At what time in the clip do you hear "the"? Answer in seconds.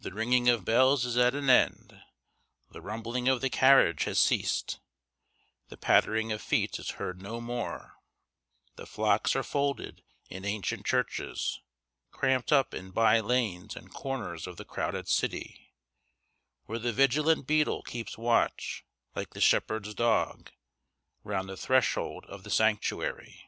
0.00-0.12, 2.72-2.80, 3.40-3.48, 5.68-5.76, 8.74-8.86, 14.56-14.64, 16.80-16.92, 19.30-19.40, 21.48-21.56, 22.42-22.50